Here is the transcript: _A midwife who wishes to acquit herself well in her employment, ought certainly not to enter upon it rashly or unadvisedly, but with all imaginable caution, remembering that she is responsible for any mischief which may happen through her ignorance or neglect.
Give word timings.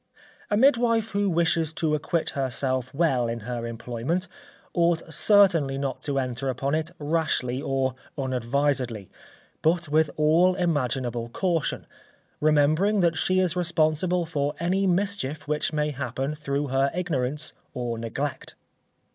_A 0.49 0.57
midwife 0.57 1.09
who 1.09 1.29
wishes 1.29 1.73
to 1.73 1.93
acquit 1.93 2.31
herself 2.31 2.91
well 2.91 3.27
in 3.27 3.41
her 3.41 3.67
employment, 3.67 4.27
ought 4.73 5.03
certainly 5.13 5.77
not 5.77 6.01
to 6.01 6.17
enter 6.17 6.49
upon 6.49 6.73
it 6.73 6.89
rashly 6.97 7.61
or 7.61 7.93
unadvisedly, 8.17 9.11
but 9.61 9.89
with 9.89 10.09
all 10.17 10.55
imaginable 10.55 11.29
caution, 11.29 11.85
remembering 12.39 13.01
that 13.01 13.15
she 13.15 13.39
is 13.39 13.55
responsible 13.55 14.25
for 14.25 14.55
any 14.59 14.87
mischief 14.87 15.47
which 15.47 15.71
may 15.71 15.91
happen 15.91 16.33
through 16.33 16.69
her 16.69 16.89
ignorance 16.95 17.53
or 17.75 17.99
neglect. 17.99 18.55